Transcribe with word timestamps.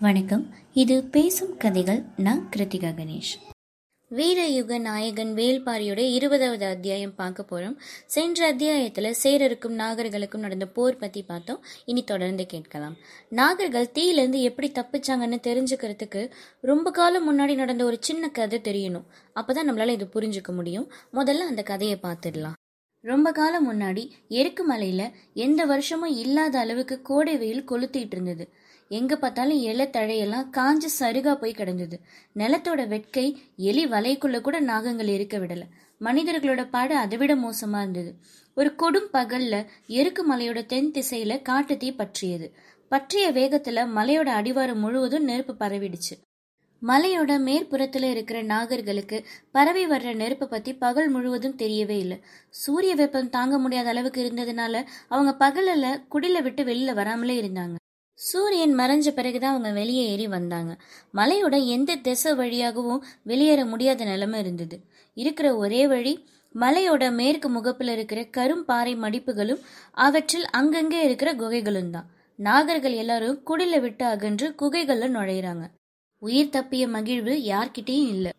வணக்கம். 0.00 0.54
இது 0.72 1.04
பேசும் 1.04 1.56
கதைகள். 1.56 2.02
நான் 2.16 2.48
கிருத்திகா 2.56 2.94
கணேஷ். 2.94 3.52
வீரயுக 4.10 4.78
நாயகன் 4.78 5.34
வேல்பாரியோட 5.34 5.98
இருபதாவது 5.98 6.66
அத்தியாயம் 6.66 7.14
பார்க்க 7.14 7.44
போறோம். 7.50 7.76
சென்ற 8.06 8.54
அத்தியாயத்துல 8.54 9.14
சேரருக்கும் 9.22 9.76
நாகர்களுக்கும் 9.76 10.38
நடந்த 10.38 10.66
போர் 10.66 10.96
பத்தி 10.96 11.22
பார்த்தோம். 11.22 11.64
இனி 11.84 12.04
தொடர்ந்து 12.04 12.46
கேட்கலாம். 12.46 12.96
நாகர்கள் 13.30 13.90
தீயிலிருந்து 13.90 14.40
எப்படி 14.40 14.72
தப்பிச்சாங்கன்னு 14.72 15.40
தெரிஞ்சுக்கிறதுக்கு 15.40 16.30
ரொம்ப 16.60 16.90
காலம் 16.90 17.32
முன்னாடி 17.32 17.54
நடந்த 17.54 17.84
ஒரு 17.84 17.96
சின்ன 18.00 18.28
கதை 18.28 18.60
தெரியணும். 18.60 19.04
அப்பதான் 19.34 19.68
நம்மளால 19.68 19.88
இது 19.88 20.08
புரிஞ்சுக்க 20.14 20.54
முடியும். 20.54 20.92
முதல்ல 21.12 21.38
அந்த 21.38 21.62
கதையை 21.62 21.98
பார்த்துடலாம். 22.02 22.58
ரொம்ப 23.00 23.32
காலம் 23.32 23.72
முன்னாடி 23.72 24.10
எருக்கு 24.28 24.72
மலையில 24.72 25.10
எந்த 25.34 25.64
வருஷமும் 25.64 26.16
இல்லாத 26.16 26.58
அளவுக்கு 26.58 27.02
கோடை 27.02 27.36
வெயில் 27.36 27.68
கொளுத்திட்டு 27.70 28.06
இருந்தது. 28.10 28.59
எங்க 28.90 29.16
பார்த்தாலும் 29.16 29.60
இலை 29.60 29.86
தழையெல்லாம் 29.86 30.46
காஞ்சு 30.56 30.88
சருகா 30.98 31.34
போய் 31.34 31.52
கிடந்தது. 31.52 32.00
நிலத்தோட 32.36 32.86
வெட்கை 32.88 33.42
எலி 33.56 33.86
வலைக்குள்ள 33.86 34.40
கூட 34.40 34.60
நாகங்கள் 34.60 35.06
இருக்க 35.06 35.38
விடல. 35.38 35.62
மனிதர்களோட 36.00 36.68
பாடு 36.70 36.94
அதை 36.96 37.18
விட 37.18 37.36
மோசமா 37.36 37.80
இருந்தது. 37.80 38.10
ஒரு 38.54 38.74
கொடும் 38.78 39.10
பகல்ல 39.12 39.66
எருக்கு 39.86 40.22
மலையோட 40.32 40.66
தென் 40.66 40.90
திசையில 40.90 41.42
காட்டு 41.42 41.76
தீ 41.76 41.92
பற்றியது. 41.92 42.46
பற்றிய 42.88 43.32
வேகத்துல 43.32 43.84
மலையோட 43.96 44.28
அடிவாரம் 44.38 44.82
முழுவதும் 44.84 45.24
நெருப்பு 45.24 45.54
பரவிடுச்சு. 45.54 46.14
மலையோட 46.82 47.32
மேற்புறத்துல 47.46 48.10
இருக்கிற 48.10 48.42
நாகர்களுக்கு 48.42 49.24
பரவி 49.52 49.86
வர்ற 49.86 50.14
நெருப்பை 50.14 50.48
பத்தி 50.48 50.74
பகல் 50.74 51.08
முழுவதும் 51.08 51.56
தெரியவே 51.56 51.98
இல்லை. 51.98 52.18
சூரிய 52.48 52.94
வெப்பம் 52.94 53.30
தாங்க 53.30 53.58
முடியாத 53.58 53.88
அளவுக்கு 53.88 54.22
இருந்ததுனால 54.24 54.84
அவங்க 55.08 55.34
பகலில் 55.34 56.00
குடில 56.10 56.42
விட்டு 56.42 56.64
வெளியில 56.64 56.94
வராமலே 56.94 57.36
இருந்தாங்க. 57.42 57.76
சூரியன் 58.20 58.74
மறைஞ்ச 58.78 59.08
பிறகுதான் 59.10 59.50
அவங்க 59.50 59.70
வெளியே 59.72 60.02
ஏறி 60.08 60.26
வந்தாங்க. 60.28 60.72
மலையோட 61.14 61.66
எந்த 61.66 61.96
திசை 61.96 62.34
வழியாகவும் 62.34 63.04
வெளியேற 63.22 63.64
முடியாத 63.64 64.04
நிலைமை 64.04 64.40
இருந்தது. 64.40 64.76
இருக்கிற 65.16 65.56
ஒரே 65.56 65.82
வழி 65.86 66.12
மலையோட 66.54 67.04
மேற்கு 67.12 67.48
முகப்புல 67.50 67.92
இருக்கிற 67.92 68.20
கரும்பாறை 68.36 68.94
மடிப்புகளும் 68.96 69.62
அவற்றில் 70.04 70.46
அங்கங்கே 70.50 71.00
இருக்கிற 71.04 71.32
குகைகளும் 71.34 71.90
தான். 71.90 72.08
நாகர்கள் 72.38 72.94
எல்லாரும் 72.94 73.40
குடில 73.46 73.80
விட்டு 73.80 74.04
அகன்று 74.04 74.48
குகைகள்ல 74.62 75.08
நுழையிறாங்க. 75.16 75.64
உயிர் 76.22 76.54
தப்பிய 76.56 76.88
மகிழ்வு 76.88 77.34
யார்கிட்டயும் 77.52 78.10
இல்லை. 78.14 78.32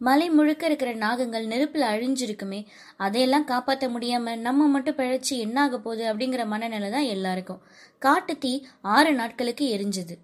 மலை 0.00 0.26
முழுக்க 0.30 0.66
இருக்கிற 0.66 0.90
நாகங்கள் 0.94 1.46
நெருப்புல 1.46 1.84
அழிஞ்சிருக்குமே 1.94 2.60
அதையெல்லாம் 2.96 3.44
காப்பாற்ற 3.44 3.88
முடியாம 3.88 4.36
நம்ம 4.38 4.66
மட்டும் 4.66 4.96
பிழைச்சி 4.96 5.34
என்ன 5.36 5.56
ஆக 5.60 5.78
போகுது 5.78 6.04
அப்படிங்கிற 6.12 6.46
மனநிலை 6.46 6.90
தான் 6.90 7.08
எல்லாருக்கும். 7.14 7.60
காட்டு 7.98 8.38
தீ 8.38 8.52
ஆறு 8.80 9.12
நாட்களுக்கு 9.14 9.64
எரிஞ்சது. 9.76 10.14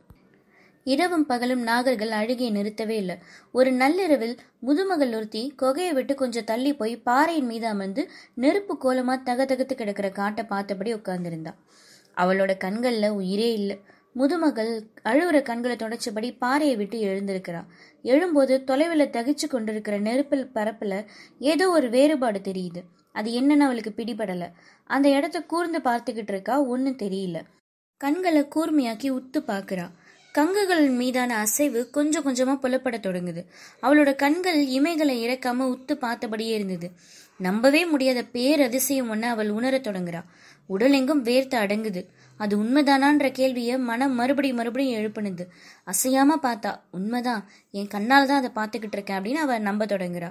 இரவும் 0.86 1.26
பகலும் 1.26 1.66
நாகர்கள் 1.66 2.12
அழுகியை 2.20 2.50
நிறுத்தவே 2.58 2.96
இல்லை. 3.02 3.16
ஒரு 3.52 3.72
நள்ளிரவில் 3.72 4.36
முதுமகள் 4.66 5.14
ஒருத்தி 5.14 5.42
கொகையை 5.62 5.92
விட்டு 5.92 6.14
கொஞ்சம் 6.14 6.44
தள்ளி 6.44 6.72
போய் 6.74 6.96
பாறையின் 6.96 7.46
மீது 7.46 7.66
அமர்ந்து 7.66 8.04
நெருப்பு 8.34 8.76
கோலமா 8.84 9.16
தகதகத்து 9.28 9.74
கிடக்கிற 9.74 10.10
காட்டை 10.10 10.44
பார்த்தபடி 10.44 10.94
உட்கார்ந்திருந்தா. 10.94 11.54
அவளோட 12.16 12.52
கண்கள்ல 12.64 13.08
உயிரே 13.10 13.52
இல்லை. 13.52 13.78
முதுமகள் 14.18 14.80
அழுவுற 15.04 15.42
கண்களை 15.42 15.76
தொடச்சபடி 15.76 16.36
பாறையை 16.38 16.76
விட்டு 16.76 16.98
எழுந்திருக்கிறா. 17.00 17.64
எழும்போது 18.02 18.64
தொலைவில் 18.64 19.08
தகிச்சு 19.08 19.46
கொண்டிருக்கிற 19.48 19.98
நெருப்பில் 19.98 20.52
பரப்பில் 20.52 21.04
ஏதோ 21.38 21.70
ஒரு 21.70 21.90
வேறுபாடு 21.90 22.38
தெரியுது. 22.38 22.82
அது 23.12 23.40
என்னன்னு 23.40 23.58
அவளுக்கு 23.58 23.92
பிடிபடல. 23.96 24.50
அந்த 24.84 25.08
இடத்த 25.08 25.40
கூர்ந்து 25.42 25.78
பார்த்துக்கிட்டு 25.78 26.28
இருக்கா 26.28 26.62
ஒன்றும் 26.62 26.96
தெரியல. 26.96 27.42
கண்களை 27.96 28.48
கூர்மையாக்கி 28.54 29.10
உத்து 29.10 29.42
பார்க்குறா. 29.46 29.90
கங்குகள் 30.38 30.90
மீதான 30.90 31.36
அசைவு 31.36 31.90
கொஞ்சம் 31.90 32.22
கொஞ்சமாக 32.22 32.68
புலப்பட 32.68 32.96
தொடங்குது. 32.98 33.44
அவளோட 33.82 34.14
கண்கள் 34.14 34.66
இமைகளை 34.66 35.16
இறக்காம 35.24 35.60
உத்து 35.60 35.94
பார்த்தபடியே 35.94 36.52
இருந்தது. 36.54 36.90
நம்பவே 37.38 37.86
முடியாத 37.86 38.22
பேரதிசயம் 38.22 39.08
ஒன்று 39.08 39.28
அவள் 39.28 39.50
உணரத் 39.50 39.86
தொடங்குறா. 39.86 40.22
உடலெங்கும் 40.68 41.22
வேர்த்து 41.22 41.54
அடங்குது. 41.54 42.06
அது 42.38 42.54
உண்மைதானான்ற 42.62 43.32
கேள்வியை 43.32 43.78
மனம் 43.78 44.14
மறுபடியும் 44.14 44.56
மறுபடியும் 44.56 44.98
எழுப்புனுது. 45.00 45.44
அசையாம 45.86 46.36
பார்த்தா 46.42 46.80
உண்மைதான் 46.90 47.48
என் 47.70 47.86
கண்ணால் 47.86 48.26
தான் 48.26 48.42
அதை 48.42 48.50
பார்த்துக்கிட்டு 48.54 48.92
இருக்கேன் 48.92 49.18
அப்படின்னு 49.18 49.44
அவ 49.46 49.58
நம்ப 49.58 49.86
தொடங்குறா. 49.86 50.30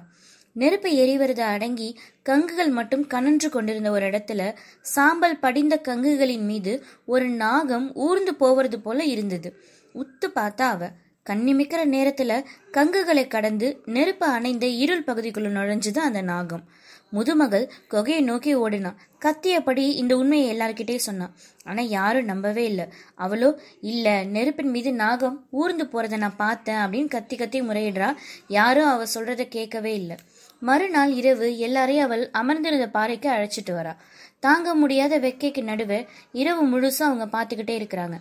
நெருப்பு 0.53 0.89
எரிவரத 0.89 1.39
அடங்கி 1.39 1.99
கங்குகள் 2.29 2.69
மட்டும் 2.69 3.07
கனன்று 3.07 3.49
கொண்டிருந்த 3.49 3.91
ஒரு 3.91 4.05
இடத்துல 4.05 4.55
சாம்பல் 4.81 5.39
படிந்த 5.39 5.81
கங்குகளின் 5.87 6.45
மீது 6.45 6.85
ஒரு 7.05 7.29
நாகம் 7.29 7.95
ஊர்ந்து 7.95 8.35
போவது 8.35 8.79
போல 8.79 9.03
இருந்தது. 9.03 9.49
உத்து 9.95 10.27
பார்த்தா 10.35 10.61
அவ 10.61 10.89
கண்ணிமிக்கிற 11.29 11.81
நேரத்துல 11.95 12.31
கங்குகளை 12.71 13.27
கடந்து 13.27 13.81
நெருப்பு 13.85 14.25
அணைந்த 14.25 14.65
இருள் 14.65 15.03
பகுதிக்குள்ள 15.03 15.49
நுழைஞ்சுது 15.57 15.97
அந்த 15.97 16.21
நாகம். 16.21 16.63
முதுமகள் 17.15 17.65
கொகையை 17.93 18.21
நோக்கி 18.21 18.51
ஓடினான் 18.55 18.99
கத்தியபடி 19.25 19.83
இந்த 20.01 20.13
உண்மையை 20.17 20.47
எல்லார்கிட்டே 20.53 20.95
சொன்னான் 20.95 21.33
ஆனா 21.63 21.81
யாரும் 21.81 22.25
நம்பவே 22.25 22.63
இல்லை. 22.63 22.85
அவளோ 23.15 23.49
இல்ல 23.81 24.23
நெருப்பின் 24.25 24.71
மீது 24.71 24.93
நாகம் 24.93 25.37
ஊர்ந்து 25.51 25.85
போகிறத 25.85 26.17
நான் 26.17 26.35
பார்த்தேன் 26.37 26.81
அப்படின்னு 26.83 27.07
கத்தி 27.07 27.35
கத்தி 27.35 27.61
முறையிடுறா. 27.61 28.09
யாரும் 28.47 28.85
அவ 28.85 29.05
சொல்றத 29.15 29.45
கேட்கவே 29.47 29.93
இல்லை. 29.93 30.17
மறுநாள் 30.61 31.13
இரவு 31.13 31.47
எல்லாரையும் 31.57 32.05
அவள் 32.05 32.23
அமர்ந்திருந்த 32.31 32.87
பாறைக்கு 32.89 33.29
அழைச்சிட்டு 33.29 33.73
வரா. 33.73 33.93
தாங்க 34.39 34.75
முடியாத 34.75 35.19
வெக்கைக்கு 35.19 35.63
நடுவே 35.63 35.99
இரவு 36.31 36.63
முழுசும் 36.65 37.09
அவங்க 37.09 37.27
பார்த்துக்கிட்டே 37.35 37.75
இருக்கிறாங்க. 37.81 38.17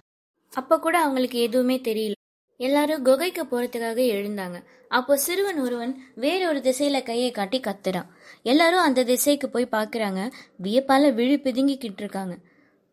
அப்ப 0.53 0.78
கூட 0.78 0.97
அவங்களுக்கு 1.00 1.38
எதுவுமே 1.38 1.76
தெரியல. 1.84 2.15
எல்லாரும் 2.57 3.05
குகைக்கு 3.05 3.45
போறதுக்காக 3.45 4.01
எழுந்தாங்க. 4.17 4.63
அப்போ 4.89 5.17
சிறுவன் 5.17 5.61
ஒருவன் 5.61 6.03
வேறொரு 6.15 6.59
திசையில 6.59 7.03
கையை 7.03 7.31
காட்டி 7.31 7.61
கத்துறான். 7.61 8.07
எல்லாரும் 8.43 8.81
அந்த 8.81 9.05
திசைக்கு 9.05 9.49
போய் 9.49 9.69
பாக்குறாங்க. 9.73 10.31
வியப்பால 10.63 11.13
விழி 11.13 11.39
பிதுங்கிக்கிட்டு 11.39 12.03
இருக்காங்க. 12.05 12.37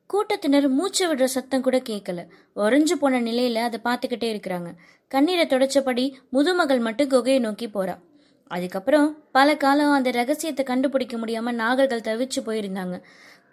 கூட்டத்தினர் 0.05 0.67
மூச்சு 0.67 1.15
விடுற 1.15 1.23
சத்தம் 1.23 1.61
கூட 1.61 1.77
கேட்கல 1.77 2.27
உறைஞ்சு 2.55 2.91
போன 2.91 3.21
நிலையில 3.21 3.53
அதை 3.53 3.79
பார்த்துக்கிட்டே 3.83 4.35
இருக்கிறாங்க. 4.35 4.73
கண்ணீரை 5.07 5.45
தொடச்சபடி 5.45 6.13
முதுமகள் 6.33 6.79
மட்டும் 6.79 7.09
குகையை 7.09 7.39
நோக்கி 7.39 7.67
போறா. 7.67 7.97
அதுக்கப்புறம் 8.47 9.23
பல 9.31 9.57
காலம் 9.57 9.91
அந்த 9.91 10.11
ரகசியத்தை 10.11 10.65
கண்டுபிடிக்க 10.65 11.17
முடியாம 11.17 11.53
நாகர்கள் 11.53 12.05
தவிச்சு 12.07 12.39
போயிருந்தாங்க. 12.45 13.01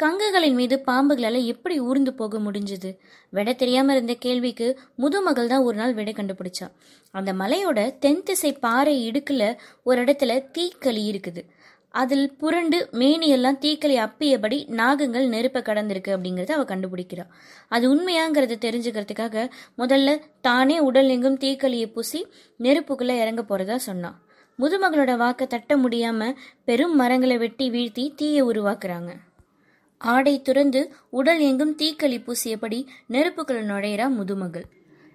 கங்குகளின் 0.02 0.54
மீது 0.54 0.82
பாம்புகளால 0.86 1.44
எப்படி 1.44 1.80
ஊர்ந்து 1.80 2.12
போக 2.12 2.38
முடிஞ்சது? 2.38 2.90
விட 3.30 3.52
தெரியாம 3.52 3.92
இருந்த 3.92 4.14
கேள்விக்கு 4.14 4.66
முதுமகள் 5.02 5.46
தான் 5.46 5.64
ஒரு 5.68 5.76
நாள் 5.76 5.94
விடை 5.94 6.12
கண்டுபிடிச்சா. 6.16 6.66
அந்த 7.10 7.32
மலையோட 7.32 7.98
தென் 7.98 8.22
திசை 8.22 8.52
பாறை 8.52 8.94
இடுக்குல 9.10 9.56
ஒரு 9.82 10.04
இடத்துல 10.04 10.36
தீக்களி 10.58 11.02
இருக்குது. 11.12 11.42
அதில் 11.88 12.26
புரண்டு 12.36 12.88
மேனியெல்லாம் 12.92 13.60
தீக்களி 13.64 13.96
அப்பியபடி 14.06 14.58
நாகங்கள் 14.80 15.26
நெருப்ப 15.28 15.60
கடந்திருக்கு 15.68 16.10
அப்படிங்கறத 16.16 16.50
அவ 16.50 16.64
கண்டுபிடிக்கிறா. 16.64 17.24
அது 17.68 17.84
உண்மையாங்கிறத 17.94 18.58
தெரிஞ்சுக்கிறதுக்காக 18.66 19.46
முதல்ல 19.78 20.18
தானே 20.40 20.78
உடல் 20.78 21.08
எங்கும் 21.08 21.38
தீக்களியை 21.38 21.86
பூசி 21.92 22.26
நெருப்புக்குள்ள 22.60 23.14
இறங்க 23.22 23.42
போறதா 23.42 23.76
சொன்னான் 23.76 24.18
முதுமகளோட 24.58 25.12
வாக்க 25.16 25.46
தட்ட 25.46 25.72
முடியாம 25.76 26.34
பெரும் 26.64 26.94
மரங்களை 26.96 27.38
வெட்டி 27.38 27.66
வீழ்த்தி 27.70 28.14
தீயை 28.14 28.42
உருவாக்குறாங்க. 28.42 29.10
ஆடை 29.98 30.42
துறந்து 30.42 30.94
உடல் 31.10 31.40
எங்கும் 31.40 31.76
தீக்களி 31.76 32.18
பூசியபடி 32.18 32.86
நெருப்புக்குள்ள 33.10 33.62
நுழையிறா 33.62 34.06
முதுமகள். 34.08 34.64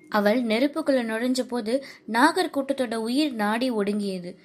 அவள் 0.09 0.43
நெருப்புக்குள்ள 0.43 1.01
நுழைஞ்ச 1.03 1.41
போது 1.41 1.85
நாகர் 2.05 2.49
கூட்டத்தோட 2.53 2.95
உயிர் 2.95 3.33
நாடி 3.33 3.71
ஒடுங்கியது. 3.71 4.35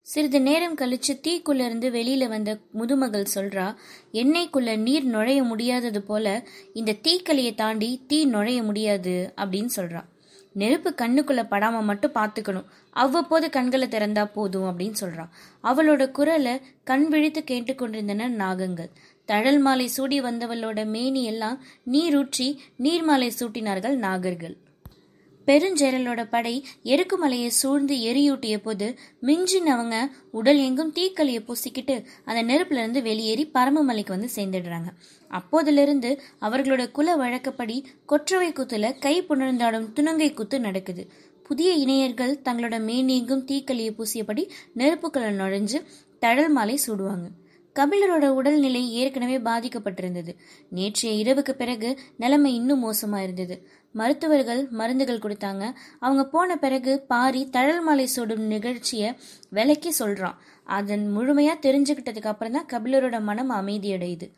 சிறிது 0.00 0.40
நேரம் 0.40 0.76
கழிச்சு 0.76 1.08
தீக்குள்ள 1.08 1.64
இருந்து 1.64 1.90
வெளியில 1.90 2.28
வந்த 2.28 2.58
முதுமகள் 2.74 3.24
சொல்றா 3.34 3.74
எண்ணெய்க்குள்ள 4.12 4.76
நீர் 4.76 5.04
நுழைய 5.04 5.42
முடியாதது 5.42 6.02
போல 6.02 6.46
இந்த 6.74 6.94
தீக்களியை 7.02 7.54
தாண்டி 7.54 8.04
தீ 8.06 8.24
நுழைய 8.24 8.62
முடியாது 8.62 9.32
அப்படின்னு 9.36 9.68
சொல்றா. 9.76 10.04
நெருப்பு 10.52 10.94
கண்ணுக்குள்ள 11.02 11.42
படாம 11.50 11.82
மட்டும் 11.82 12.12
பாத்துக்கணும் 12.12 12.64
அவ்வப்போது 12.90 13.50
கண்களை 13.50 13.88
திறந்தா 13.88 14.24
போதும் 14.24 14.64
அப்படின்னு 14.64 14.94
சொல்றான் 15.00 15.28
அவளோட 15.62 16.10
குரலை 16.10 16.60
கண் 16.84 17.08
விழித்து 17.08 17.44
கேட்டுக்கொண்டிருந்தன 17.46 18.28
நாகங்கள். 18.28 18.90
தழல் 19.28 19.58
மாலை 19.58 19.86
சூடி 19.86 20.18
வந்தவளோட 20.20 20.80
மேனி 20.86 21.22
எல்லாம் 21.24 21.56
நீரூற்றி 21.92 22.46
நீர்மாலை 22.82 23.28
சூட்டினார்கள் 23.38 23.96
நாகர்கள். 24.04 24.54
பெருஞ்சேரலோட 25.46 26.20
படை 26.30 26.54
எருக்குமலையை 26.84 27.50
சூழ்ந்து 27.58 27.94
எரியூட்டிய 28.10 28.56
போது 28.58 28.86
மிஞ்சினவங்க 29.22 29.96
உடல் 30.30 30.58
எங்கும் 30.58 30.92
தீக்களியை 30.92 31.40
பூசிக்கிட்டு 31.40 31.94
அந்த 32.24 32.40
நெருப்புல 32.42 32.80
இருந்து 32.82 33.02
வெளியேறி 33.02 33.44
பரமமலைக்கு 33.54 34.14
வந்து 34.16 34.30
சேர்ந்துடுறாங்க. 34.36 34.90
அப்போதிலிருந்து 35.30 36.10
அவர்களோட 36.40 36.84
குல 36.90 37.16
வழக்கப்படி 37.16 37.76
கொற்றவை 38.06 38.50
குத்துல 38.52 38.92
கை 38.98 39.14
புணர்ந்தாடும் 39.22 39.88
துணங்கை 39.92 40.30
குத்து 40.32 40.58
நடக்குது. 40.60 41.04
புதிய 41.42 41.70
இணையர்கள் 41.84 42.34
தங்களோட 42.44 42.78
மேனியெங்கும் 42.88 43.44
தீக்களியை 43.50 43.92
பூசியபடி 43.98 44.44
நெருப்புக்களை 44.76 45.32
நுழைஞ்சு 45.42 45.80
தழல் 46.18 46.50
மாலை 46.50 46.78
சூடுவாங்க. 46.86 47.28
கபிலரோட 47.76 48.26
உடல்நிலை 48.28 48.82
ஏற்கனவே 48.92 49.36
பாதிக்கப்பட்டிருந்தது. 49.38 50.32
நேற்றைய 50.70 51.10
இரவுக்கு 51.22 51.52
பிறகு 51.52 51.90
நிலைமை 52.16 52.54
இன்னும் 52.54 52.82
மோசமா 52.84 53.18
இருந்தது. 53.22 53.56
மருத்துவர்கள் 53.94 54.62
மருந்துகள் 54.70 55.22
கொடுத்தாங்க. 55.24 55.64
அவங்க 55.98 56.24
போன 56.24 56.56
பிறகு 56.56 56.92
பாரி 57.00 57.42
தழல் 57.50 57.82
மாலை 57.82 58.06
சூடும் 58.06 58.44
நிகழ்ச்சியை 58.46 59.10
விலக்கி 59.50 59.92
சொல்றான். 59.98 60.36
அதன் 60.64 61.04
முழுமையா 61.16 61.54
தெரிஞ்சுக்கிட்டதுக்கு 61.66 62.32
அப்புறம் 62.32 62.56
தான் 62.58 62.70
கபிலரோட 62.74 63.20
மனம் 63.20 63.50
அமைதியடையுது. 63.50 64.28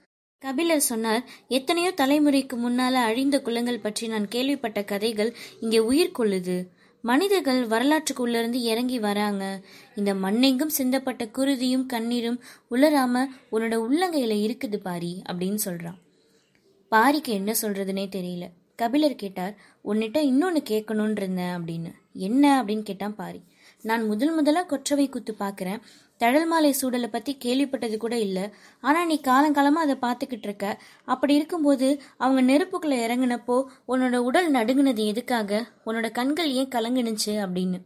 கபிலர் 0.42 0.88
சொன்னார் 0.90 1.22
எத்தனையோ 1.48 1.90
தலைமுறைக்கு 1.96 2.56
முன்னால 2.56 2.92
அழிந்த 3.08 3.36
குலங்கள் 3.40 3.80
பற்றி 3.80 4.04
நான் 4.08 4.28
கேள்விப்பட்ட 4.28 4.80
கதைகள் 4.84 5.32
இங்கே 5.60 5.80
உயிர் 5.90 6.16
கொள்ளுது. 6.18 6.56
மனிதர்கள் 7.02 7.66
வரலாற்றுக்குள்ளிருந்து 7.66 8.52
இறங்கி 8.52 8.98
வராங்க. 8.98 9.62
இந்த 9.94 10.14
மண்ணெங்கும் 10.14 10.70
சிந்தப்பட்ட 10.78 11.30
குருதியும் 11.30 11.86
கண்ணீரும் 11.86 12.40
உலராம 12.70 13.26
உன்னோட 13.52 13.86
உள்ளங்கையில 13.90 14.56
இருக்குது 14.56 14.76
பாரி 14.76 15.22
அப்படின்னு 15.32 15.58
சொல்றான். 15.64 15.98
பாரிக்கு 16.90 17.28
என்ன 17.28 17.54
சொல்றதுனே 17.62 18.08
தெரியல. 18.08 18.48
கபிலர் 18.76 19.14
கேட்டார் 19.14 19.56
உன்னிட்ட 19.84 20.18
இன்னொன்னு 20.18 20.62
கேட்கணும்னு 20.70 21.10
இருந்தேன் 21.10 21.56
அப்படின்னு. 21.56 21.92
என்ன? 22.12 22.62
அப்படின்னு 22.62 22.82
கேட்டான் 22.82 23.16
பாரி. 23.16 23.42
நான் 23.82 24.06
முதல் 24.06 24.32
முதலா 24.32 24.62
கொற்றவை 24.62 25.08
குத்து 25.08 25.34
பார்க்குறேன் 25.38 25.80
தழல் 26.16 26.46
மாலை 26.46 26.74
சூடலை 26.82 27.06
பத்தி 27.06 27.38
கேள்விப்பட்டது 27.44 27.96
கூட 27.96 28.18
இல்ல. 28.18 28.52
ஆனா 28.80 29.04
நீ 29.04 29.20
காலங்காலமா 29.24 29.80
அதை 29.84 29.96
பார்த்துக்கிட்டு 30.00 30.42
இருக்க. 30.42 30.82
அப்படி 31.04 31.34
இருக்கும்போது 31.34 32.00
அவங்க 32.16 32.52
நெருப்புக்குள்ள 32.52 32.94
இறங்குனப்போ 33.06 33.64
உன்னோட 33.88 34.16
உடல் 34.16 34.50
நடுங்கினது 34.50 35.06
எதுக்காக? 35.06 35.66
உன்னோட 35.86 36.10
கண்கள் 36.10 36.52
ஏன் 36.52 36.68
கலங்குனுச்சு 36.68 37.26
அப்படின்னு. 37.26 37.80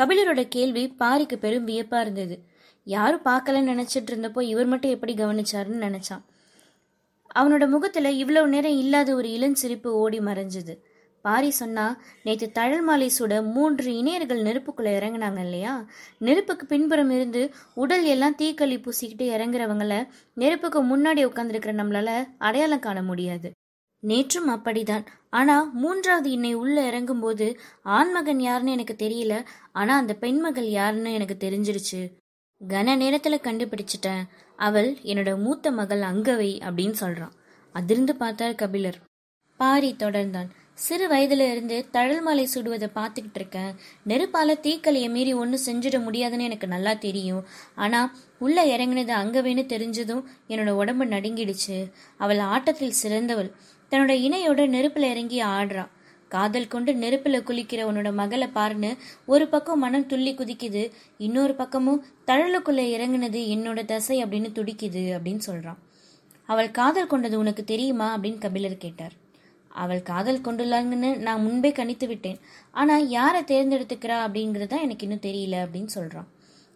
கபிலரோட 0.00 0.48
கேள்வி 0.48 0.94
பாரிக்கு 0.98 1.36
பெரும் 1.36 1.66
வியப்பா 1.66 2.00
இருந்தது. 2.00 2.44
யாரும் 2.84 3.24
பார்க்கலன்னு 3.24 3.72
நினைச்சிட்டு 3.72 4.10
இருந்தப்போ 4.10 4.40
இவர் 4.40 4.66
மட்டும் 4.66 4.90
எப்படி 4.90 5.14
கவனிச்சாருன்னு 5.14 5.84
நினைச்சான். 5.86 6.22
அவனோட 7.34 7.68
முகத்துல 7.68 8.10
இவ்வளவு 8.10 8.48
நேரம் 8.48 8.78
இல்லாத 8.78 9.14
ஒரு 9.14 9.28
இளஞ்சிரிப்பு 9.28 9.86
ஓடி 9.86 10.18
மறைஞ்சது. 10.18 10.76
பாரி 11.22 11.50
சொன்னா 11.50 12.00
நேற்று 12.22 12.52
தழல் 12.52 12.82
மாலை 12.82 13.12
சுட 13.18 13.52
மூன்று 13.52 13.96
இணையர்கள் 13.96 14.42
நெருப்புக்குள்ள 14.42 14.90
இறங்குனாங்க 14.90 15.40
இல்லையா? 15.40 15.86
நெருப்புக்கு 16.18 16.66
பின்புறம் 16.66 17.10
இருந்து 17.10 17.54
உடல் 17.74 18.04
எல்லாம் 18.04 18.36
தீக்களி 18.36 18.78
பூசிக்கிட்டு 18.78 19.28
இறங்குறவங்கள 19.28 20.08
நெருப்புக்கு 20.34 20.84
முன்னாடி 20.84 21.16
உட்காந்துருக்கிற 21.16 21.72
நம்மளால 21.72 22.26
அடையாளம் 22.38 22.80
காண 22.80 23.02
முடியாது. 23.02 23.52
நேற்றும் 24.02 24.48
அப்படிதான். 24.48 25.06
ஆனா 25.30 25.62
மூன்றாவது 25.62 26.30
இன்னை 26.30 26.54
உள்ள 26.54 26.90
இறங்கும்போது 26.90 27.58
ஆண்மகன் 27.82 28.40
யாருன்னு 28.40 28.72
எனக்கு 28.72 28.96
தெரியல. 28.98 29.44
ஆனா 29.72 29.96
அந்த 29.96 30.14
பெண்மகள் 30.14 30.68
யாருன்னு 30.68 31.12
எனக்கு 31.12 31.36
தெரிஞ்சிருச்சு. 31.40 32.12
கன 32.68 32.96
நேரத்துல 32.96 33.40
கண்டுபிடிச்சிட்டேன். 33.40 34.22
அவள் 34.56 34.92
என்னோட 34.92 35.38
மூத்த 35.38 35.70
மகள் 35.70 36.00
அங்கவை 36.00 36.60
அப்படின்னு 36.60 36.94
சொல்றான். 37.00 37.32
அதிர்ந்து 37.72 38.16
பார்த்தார் 38.16 38.54
கபிலர். 38.54 38.98
பாரி 39.56 39.96
தொடர்ந்தான். 39.98 40.50
சிறு 40.80 41.06
வயதுல 41.08 41.50
இருந்து 41.50 41.86
தழல் 41.90 42.20
மாலை 42.20 42.48
சுடுவதை 42.54 42.88
பார்த்துக்கிட்டு 42.94 43.34
இருக்கேன் 43.34 43.74
நெருப்பால 44.08 44.54
தீக்கலையை 44.62 45.10
மீறி 45.10 45.32
ஒன்றும் 45.32 45.60
செஞ்சிட 45.66 46.02
முடியாதுன்னு 46.02 46.44
எனக்கு 46.44 46.66
நல்லா 46.66 46.94
தெரியும். 46.94 47.44
ஆனா 47.74 48.16
உள்ள 48.38 48.64
இறங்கினது 48.64 49.12
அங்கவேன்னு 49.22 49.64
தெரிஞ்சதும் 49.72 50.22
என்னோட 50.48 50.70
உடம்பு 50.70 51.04
நடுங்கிடுச்சு. 51.04 51.92
அவள் 52.18 52.38
ஆட்டத்தில் 52.38 52.98
சிறந்தவள். 53.02 53.50
தன்னோட 53.90 54.12
இணையோட 54.26 54.64
நெருப்புல 54.76 55.10
இறங்கி 55.10 55.42
ஆடுறா. 55.42 55.88
காதல் 56.28 56.68
கொண்டு 56.68 56.92
நெருப்புல 56.92 57.38
குளிக்கிற 57.42 57.84
உன்னோட 57.90 58.12
மகளை 58.12 58.48
பாருன்னு 58.54 58.96
ஒரு 59.26 59.48
பக்கம் 59.48 59.78
மனம் 59.78 60.06
துள்ளி 60.06 60.34
குதிக்குது. 60.34 60.90
இன்னொரு 61.18 61.54
பக்கமும் 61.54 62.04
தழலுக்குள்ள 62.26 62.82
இறங்குனது 62.96 63.42
என்னோட 63.54 63.84
தசை 63.84 64.24
அப்படின்னு 64.24 64.54
துடிக்குது 64.54 65.04
அப்படின்னு 65.18 65.40
சொல்றான். 65.46 65.80
அவள் 66.46 66.70
காதல் 66.70 67.06
கொண்டது 67.06 67.38
உனக்கு 67.38 67.64
தெரியுமா 67.64 68.18
அப்படின்னு 68.18 68.38
கபிலர் 68.38 68.76
கேட்டார். 68.76 69.19
அவள் 69.70 70.02
காதல் 70.02 70.44
கொண்டுள்ளாங்கன்னு 70.46 71.10
நான் 71.26 71.44
முன்பே 71.46 71.70
கணித்து 71.78 72.06
விட்டேன். 72.08 72.38
ஆனால் 72.70 73.04
யாரை 73.08 73.40
தேர்ந்தெடுத்துக்கிறா 73.52 74.16
அப்படிங்கிறது 74.26 74.66
தான் 74.66 74.84
எனக்கு 74.86 75.06
இன்னும் 75.06 75.26
தெரியல 75.28 75.58
அப்படின்னு 75.64 75.92
சொல்கிறான் 75.98 76.28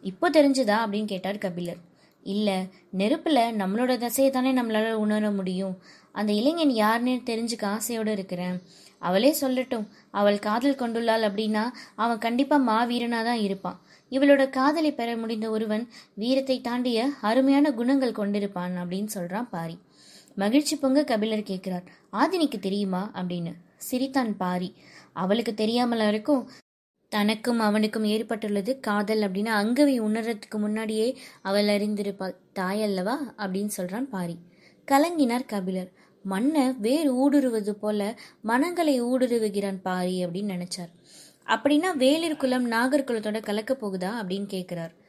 இப்போ 0.02 0.26
தெரிஞ்சுதா 0.30 0.78
அப்படின்னு 0.84 1.10
கேட்டார் 1.12 1.44
கபிலர். 1.44 1.80
இல்லை 2.26 2.56
நெருப்பில் 3.00 3.42
நம்மளோட 3.60 3.92
தசையை 4.04 4.30
தானே 4.30 4.52
நம்மளால் 4.58 5.02
உணர 5.04 5.30
முடியும். 5.30 5.74
அந்த 6.12 6.30
இளைஞன் 6.32 6.74
யாருன்னு 6.82 7.14
தெரிஞ்சுக்க 7.30 7.64
ஆசையோடு 7.76 8.10
இருக்கிறேன். 8.12 8.56
அவளே 9.02 9.30
சொல்லட்டும் 9.40 9.86
அவள் 10.10 10.38
காதல் 10.46 10.80
கொண்டுள்ளாள் 10.82 11.24
அப்படின்னா 11.28 11.64
அவன் 12.02 12.18
கண்டிப்பாக 12.18 12.66
மாவீரனாக 12.70 13.24
தான் 13.24 13.42
இருப்பான். 13.46 13.78
இவளோட 14.12 14.42
காதலை 14.50 14.90
பெற 14.92 15.16
முடிந்த 15.16 15.46
ஒருவன் 15.50 15.84
வீரத்தை 16.14 16.56
தாண்டிய 16.60 17.08
அருமையான 17.20 17.72
குணங்கள் 17.72 18.18
கொண்டிருப்பான் 18.20 18.74
அப்படின்னு 18.82 19.10
சொல்கிறான் 19.16 19.50
பாரி. 19.50 19.76
மகிழ்ச்சி 20.34 20.76
பொங்க 20.76 21.04
கபிலர் 21.04 21.42
கேட்கிறார் 21.42 21.82
ஆதினிக்கு 22.12 22.58
தெரியுமா? 22.58 23.10
அப்படின்னு. 23.14 23.52
சிரித்தான் 23.76 24.36
பாரி 24.36 24.74
அவளுக்கு 25.12 25.54
தெரியாமல் 25.54 26.08
இருக்கும் 26.08 26.50
தனக்கும் 27.08 27.58
அவனுக்கும் 27.58 28.04
ஏற்பட்டுள்ளது 28.04 28.80
காதல் 28.80 29.20
அப்படின்னு 29.20 29.50
அங்கவை 29.62 30.00
உணர்றதுக்கு 30.00 30.58
முன்னாடியே 30.58 31.18
அவள் 31.42 31.64
அறிந்திருப்பாள். 31.64 32.34
தாய் 32.52 32.82
அல்லவா? 32.82 33.34
அப்படின்னு 33.38 33.68
சொல்றான் 33.76 34.02
பாரி. 34.02 34.38
கலங்கினார் 34.86 35.46
கபிலர். 35.46 35.92
மண்ணை 36.22 36.72
வேர் 36.72 37.12
ஊடுருவது 37.14 37.70
போல 37.70 38.18
மனங்களை 38.40 39.02
ஊடுருவுகிறான் 39.02 39.80
பாரி 39.82 40.26
அப்படின்னு 40.26 40.54
நினைச்சார். 40.54 40.92
அப்படின்னா 41.46 41.96
வேலிர் 41.96 42.36
குலம் 42.36 42.70
நாகர்குலத்தோட 42.70 43.42
கலக்க 43.42 43.76
போகுதா? 43.80 44.10
அப்படின்னு 44.22 44.46
கேட்கிறார். 44.46 45.02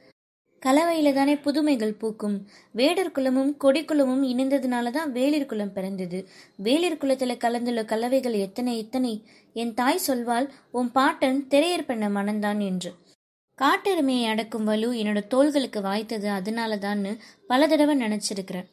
கலவையில 0.65 1.13
தானே 1.13 1.35
புதுமைகள் 1.35 1.93
பூக்கும். 1.93 2.47
வேடர் 2.71 3.11
குலமும் 3.11 3.57
கொடிக்குலமும் 3.63 4.23
இணைந்ததுனால 4.31 4.91
தான் 4.91 5.13
வேளிர் 5.13 5.45
குலம் 5.45 5.73
பிறந்தது. 5.73 6.27
வேளிர் 6.63 7.01
குலத்துல 7.01 7.37
கலந்துள்ள 7.37 7.85
கலவைகள் 7.85 8.33
எத்தனை 8.33 8.77
எத்தனை? 8.77 9.27
என் 9.53 9.73
தாய் 9.73 10.05
சொல்வாள் 10.07 10.47
உன் 10.71 10.91
பாட்டன் 10.91 11.47
திரையர் 11.49 11.85
பண்ண 11.85 12.09
மனந்தான் 12.09 12.59
என்று. 12.59 12.91
காட்டெருமையை 13.57 14.25
அடக்கும் 14.25 14.63
வலு 14.63 14.93
என்னோட 14.93 15.27
தோள்களுக்கு 15.27 15.81
வாய்த்தது 15.81 16.25
அதனால 16.25 16.75
தான்னு 16.75 17.17
பல 17.47 17.67
தடவை 17.67 18.01
நினைச்சிருக்கிறேன். 18.01 18.67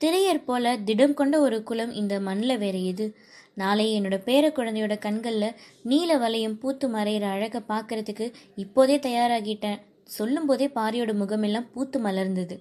திரையர் 0.00 0.44
போல 0.44 0.76
திடம் 0.76 1.14
கொண்ட 1.14 1.40
ஒரு 1.40 1.62
குலம் 1.62 1.92
இந்த 1.92 2.20
மண்ணில் 2.20 2.58
வேற 2.58 2.78
எது? 2.78 3.16
நாளை 3.54 4.00
என்னோட 4.00 4.16
பேர 4.24 4.48
குழந்தையோட 4.48 4.98
கண்களில் 4.98 5.54
நீல 5.82 6.18
வளையம் 6.18 6.58
பூத்து 6.58 6.88
மறையிற 6.88 7.22
அழகை 7.22 7.60
பார்க்கறதுக்கு 7.68 8.32
இப்போதே 8.56 8.96
தயாராகிட்டேன். 8.96 9.80
சொல்லும்போதே 10.06 10.70
பாரியோட 10.74 11.14
முகமெல்லாம் 11.14 11.72
பூத்து 11.72 12.00
மலர்ந்தது. 12.00 12.58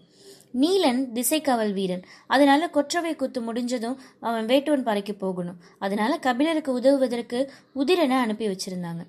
நீலன் 0.53 1.07
திசைக்காவல் 1.13 1.73
வீரன். 1.73 2.05
அதனால 2.27 2.69
கொற்றவை 2.69 3.15
குத்து 3.15 3.41
முடிஞ்சதும் 3.41 3.99
அவன் 4.19 4.45
வேட்டுவன் 4.45 4.83
பாறைக்கு 4.83 5.13
போகணும். 5.13 5.57
அதனால 5.79 6.17
கபிலருக்கு 6.17 6.71
உதவுவதற்கு 6.71 7.51
உதிரனை 7.75 8.17
அனுப்பி 8.17 8.47
வச்சிருந்தாங்க. 8.47 9.03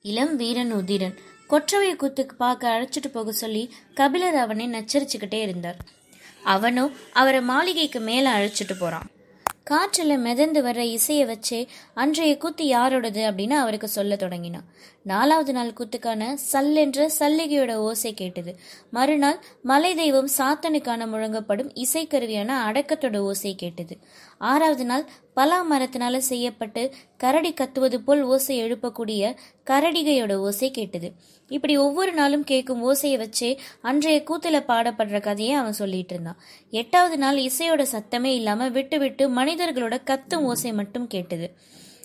இளம் 0.00 0.36
வீரன் 0.36 0.72
உதிரன். 0.74 1.14
கொற்றவை 1.46 1.96
குத்துக்கு 1.96 2.34
பார்க்க 2.36 2.68
அழைச்சிட்டு 2.68 3.08
போக 3.12 3.32
சொல்லி 3.32 3.72
கபிலர் 3.94 4.34
அவனை 4.34 4.68
நச்சரிச்சுக்கிட்டே 4.68 5.40
இருந்தார். 5.40 5.76
அவனும் 6.44 6.92
அவரை 7.12 7.42
மாளிகைக்கு 7.42 8.00
மேல 8.00 8.30
அழைச்சிட்டு 8.38 8.76
போறான். 8.78 9.10
காற்றில் 9.70 10.18
மிதந்து 10.18 10.60
வர்ற 10.62 10.82
இசையை 10.96 11.24
வச்சே 11.26 11.60
அன்றைய 11.94 12.36
கூத்து 12.36 12.64
யாரோடது 12.64 13.22
அப்படின்னு 13.28 13.56
அவருக்கு 13.62 13.88
சொல்ல 13.88 14.16
தொடங்கினான். 14.16 14.66
நாலாவது 15.02 15.52
நாள் 15.52 15.72
கூத்துக்கான 15.78 16.22
சல்லென்ற 16.52 17.08
சல்லிகையோட 17.18 17.74
ஓசை 17.88 18.14
கேட்டது. 18.14 18.52
மறுநாள் 18.90 19.38
மலை 19.62 19.94
தெய்வம் 19.94 20.30
சாத்தனுக்கான 20.38 21.06
முழங்கப்படும் 21.12 21.70
இசைக்கருவியான 21.82 22.50
அடக்கத்தோட 22.68 23.16
ஓசை 23.16 23.54
கேட்டது. 23.54 23.96
ஆறாவது 24.38 24.84
நாள் 24.84 25.08
பலா 25.34 25.72
மரத்தினால 25.72 26.16
செய்யப்பட்டு 26.16 26.94
கரடி 27.16 27.52
கத்துவது 27.52 27.96
போல் 27.96 28.22
ஓசை 28.22 28.62
எழுப்பக்கூடிய 28.62 29.36
கரடிகையோட 29.70 30.34
ஓசை 30.34 30.70
கேட்டது. 30.70 31.12
இப்படி 31.48 31.76
ஒவ்வொரு 31.76 32.12
நாளும் 32.12 32.44
கேட்கும் 32.44 32.92
ஓசையை 32.92 33.18
வச்சே 33.18 33.58
அன்றைய 33.82 34.22
கூத்துல 34.26 34.60
பாடப்படுற 34.68 35.20
கதையை 35.20 35.54
அவன் 35.54 35.72
சொல்லிட்டு 35.72 36.14
இருந்தான். 36.14 36.40
எட்டாவது 36.70 37.18
நாள் 37.18 37.36
இசையோட 37.36 37.86
சத்தமே 37.92 38.34
இல்லாம 38.34 38.68
விட்டு 38.68 38.98
விட்டு 38.98 39.28
மனிதர்களோட 39.28 40.02
கத்தும் 40.04 40.42
ஓசை 40.42 40.72
மட்டும் 40.72 41.06
கேட்டது. 41.06 41.54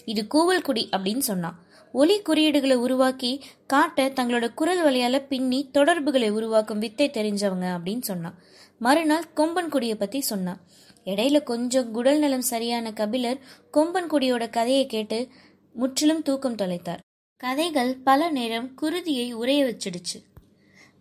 இது 0.06 0.28
கூவல் 0.34 0.62
குடி 0.62 0.90
அப்படின்னு 0.92 1.18
சொன்னான். 1.18 1.64
ஒலி 1.92 2.22
குறியீடுகளை 2.22 2.74
உருவாக்கி 2.74 3.44
காட்ட 3.68 4.10
தங்களோட 4.10 4.54
குரல் 4.54 4.86
வழியால 4.86 5.20
பின்னி 5.20 5.70
தொடர்புகளை 5.72 6.30
உருவாக்கும் 6.30 6.80
வித்தை 6.80 7.10
தெரிஞ்சவங்க 7.10 7.66
அப்படின்னு 7.78 8.02
சொன்னான். 8.02 8.40
மறுநாள் 8.80 9.24
கொம்பன் 9.36 9.70
குடியை 9.70 9.96
பத்தி 9.96 10.22
சொன்னான். 10.22 10.62
இடையில 11.06 11.44
கொஞ்சம் 11.44 11.92
குடல் 11.92 12.20
நலம் 12.20 12.42
சரியான 12.42 12.94
கபிலர் 12.94 13.40
கொம்பன்குடியோட 13.74 14.50
கதையை 14.50 14.86
கேட்டு 14.86 15.28
முற்றிலும் 15.74 16.22
தூக்கம் 16.22 16.56
தொலைத்தார். 16.56 17.00
கதைகள் 17.38 17.96
பல 17.96 18.30
நேரம் 18.30 18.76
குருதியை 18.82 19.36
உரைய 19.36 19.66
வச்சிடுச்சு. 19.66 20.24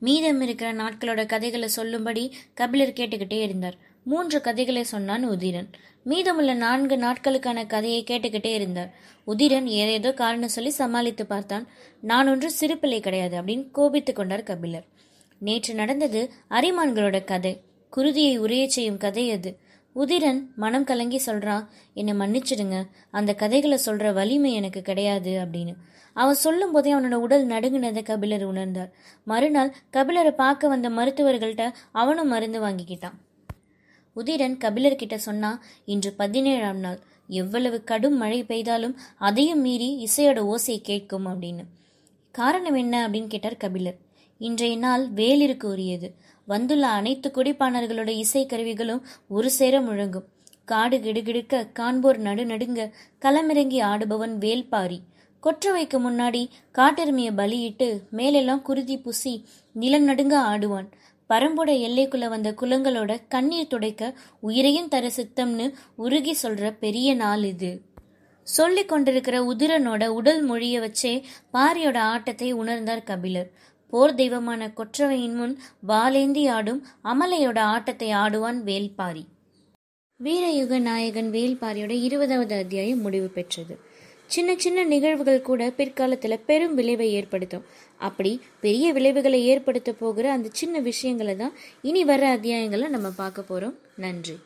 மீதம் 0.01 0.41
இருக்கிற 0.41 0.73
நாட்களோட 0.73 1.27
கதைகளை 1.27 1.69
சொல்லும்படி 1.69 2.35
கபிலர் 2.55 2.93
கேட்டுக்கிட்டே 2.93 3.41
இருந்தார். 3.41 3.77
மூன்று 4.05 4.41
கதைகளை 4.41 4.85
சொன்னான் 4.85 5.29
உதிரன். 5.31 5.67
மீதமுள்ள 6.05 6.55
நான்கு 6.55 6.97
நாட்களுக்கான 6.97 7.67
கதையை 7.67 8.05
கேட்டுக்கிட்டே 8.05 8.55
இருந்தார். 8.55 8.95
உதிரன் 9.27 9.65
ஏதேதோ 9.65 10.15
காரணம் 10.15 10.49
சொல்லி 10.49 10.71
சமாளித்து 10.71 11.27
பார்த்தான். 11.27 11.69
நான் 12.01 12.29
ஒன்று 12.29 12.51
சிறுப்பிலை 12.51 13.01
கிடையாது 13.01 13.43
அப்படின்னு 13.43 13.71
கோபித்து 13.71 14.13
கொண்டார் 14.13 14.43
கபிலர். 14.43 14.85
நேற்று 15.39 15.75
நடந்தது 15.75 16.33
அரிமான்களோட 16.51 17.25
கதை. 17.25 17.61
குருதியை 17.97 18.39
உரையச் 18.39 18.67
செய்யும் 18.67 18.97
கதை 18.97 19.31
அது. 19.31 19.59
உதிரன் 19.95 20.55
மனம் 20.57 20.85
கலங்கி 20.85 21.21
சொல்றான் 21.27 21.67
என்னை 21.95 22.15
மன்னிச்சிடுங்க. 22.15 22.87
அந்த 23.11 23.35
கதைகளை 23.35 23.79
சொல்ற 23.87 24.13
வலிமை 24.13 24.53
எனக்கு 24.53 24.83
கிடையாது 24.83 25.31
அப்படின்னு. 25.31 25.75
அவன் 26.15 26.35
சொல்லும் 26.35 26.73
போதே 26.73 26.95
அவனோட 26.95 27.13
உடல் 27.13 27.47
நடுங்கினதை 27.47 28.03
கபிலர் 28.03 28.53
உணர்ந்தார். 28.53 28.91
மறுநாள் 29.25 29.75
கபிலரை 29.93 30.31
பார்க்க 30.31 30.69
வந்த 30.69 30.91
மருத்துவர்கள்ட்ட 30.91 31.73
அவனும் 31.93 32.29
மருந்து 32.29 32.61
வாங்கிக்கிட்டான். 32.61 33.19
உதிரன் 34.17 34.59
கபிலர்கிட்ட 34.59 35.15
சொன்னா 35.15 35.63
இன்று 35.85 36.13
பதினேழாம் 36.13 36.79
நாள். 36.79 36.99
எவ்வளவு 37.29 37.85
கடும் 37.85 38.17
மழை 38.17 38.45
பெய்தாலும் 38.45 38.95
அதையும் 39.19 39.61
மீறி 39.61 40.09
இசையோட 40.09 40.39
ஓசை 40.39 40.81
கேட்கும் 40.81 41.27
அப்படின்னு. 41.27 41.65
காரணம் 42.31 42.75
என்ன 42.75 43.09
அப்படின்னு 43.09 43.27
கேட்டார் 43.27 43.57
கபிலர். 43.57 43.97
இன்றைய 44.39 44.77
நாள் 44.77 45.13
வேலிற்கு 45.13 45.65
உரியது. 45.65 46.15
வந்துள்ள 46.53 46.85
அனைத்து 46.99 47.29
குடிப்பானர்களோட 47.35 48.11
இசை 48.23 48.43
கருவிகளும் 48.47 49.05
ஒரு 49.29 49.49
சேர 49.59 49.75
முழங்கும். 49.81 50.29
காடு 50.71 50.97
கிடுகிடுக்க 50.99 51.61
காண்போர் 51.73 52.19
நடுநடுங்க 52.23 52.83
களமிறங்கி 53.25 53.79
ஆடுபவன் 53.93 54.35
வேல்பாரி. 54.45 54.99
கொற்றவைக்கு 55.43 55.97
முன்னாடி 56.07 56.43
காட்டெருமையை 56.79 57.33
பலியிட்டு 57.37 57.89
மேலெல்லாம் 58.11 58.63
குருதி 58.63 58.97
புசி 59.05 59.35
நிலம் 59.73 60.07
நடுங்க 60.09 60.35
ஆடுவான். 60.51 60.89
பரம்போட 61.31 61.71
எல்லைக்குள்ள 61.87 62.27
வந்த 62.29 62.49
குலங்களோட 62.61 63.13
கண்ணீர் 63.29 63.71
துடைக்க 63.73 64.13
உயிரையும் 64.41 64.91
தர 64.95 65.11
சித்தம்னு 65.17 65.67
உருகி 65.97 66.35
சொல்ற 66.43 66.71
பெரிய 66.85 67.09
நாள் 67.15 67.45
இது. 67.53 67.73
சொல்லி 68.47 68.83
கொண்டிருக்கிற 68.85 69.37
உதிரனோட 69.51 70.05
உடல் 70.19 70.41
மொழிய 70.51 70.77
வச்சே 70.85 71.13
பாரியோட 71.53 71.99
ஆட்டத்தை 72.13 72.49
உணர்ந்தார் 72.55 73.09
கபிலர். 73.11 73.51
போர் 73.93 74.15
தெய்வமான 74.15 74.73
கொற்றவையின் 74.77 75.35
முன் 75.35 75.55
வாலேந்தி 75.89 76.51
ஆடும் 76.51 76.87
அமலையோட 77.05 77.59
ஆட்டத்தை 77.59 78.11
ஆடுவான் 78.11 78.61
வேல்பாரி. 78.63 79.25
வீரயுக 80.21 80.79
நாயகன் 80.79 81.31
வேல்பாரியோட 81.31 81.91
இருபதாவது 81.91 82.55
அத்தியாயம் 82.55 83.01
முடிவு 83.01 83.29
பெற்றது. 83.29 83.75
சின்ன 84.27 84.55
சின்ன 84.55 84.85
நிகழ்வுகள் 84.85 85.43
கூட 85.43 85.71
பிற்காலத்தில் 85.71 86.45
பெரும் 86.47 86.75
விளைவை 86.75 87.13
ஏற்படுத்தும். 87.13 87.67
அப்படி 87.99 88.33
பெரிய 88.61 88.93
விளைவுகளை 88.93 89.47
ஏற்படுத்த 89.47 89.93
போகிற 89.93 90.33
அந்த 90.33 90.49
சின்ன 90.53 90.81
விஷயங்களை 90.81 91.37
தான் 91.37 91.55
இனி 91.83 92.05
வர 92.05 92.37
அத்தியாயங்களை 92.37 92.89
நம்ம 92.89 93.11
பார்க்க 93.17 93.43
போகிறோம் 93.43 93.79
நன்றி. 93.97 94.37